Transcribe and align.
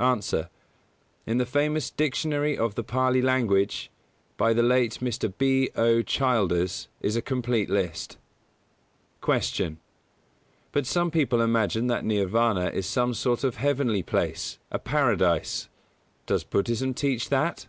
_A. 0.32 0.50
In 1.24 1.38
the 1.38 1.46
famous 1.46 1.88
Dictionary 1.88 2.58
of 2.58 2.74
the 2.74 2.82
Pālī 2.82 3.22
Language, 3.22 3.92
by 4.36 4.52
the 4.52 4.60
late 4.64 4.98
Mr. 5.00 5.32
B. 5.38 5.70
O. 5.76 6.02
Childers, 6.02 6.88
is 7.00 7.14
a 7.14 7.22
complete 7.22 7.70
list. 7.70 8.18
132. 9.22 9.76
Q. 9.76 9.80
_But 10.72 10.84
some 10.86 11.12
people 11.12 11.40
imagine 11.40 11.86
that 11.86 12.02
Nirvāna 12.02 12.72
is 12.72 12.86
some 12.86 13.14
sort 13.14 13.44
of 13.44 13.54
heavenly 13.54 14.02
place, 14.02 14.58
a 14.72 14.80
Paradise. 14.80 15.68
Does 16.26 16.42
Buddhism 16.42 16.92
teach 16.92 17.28
that? 17.28 17.68